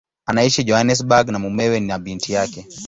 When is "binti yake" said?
1.99-2.67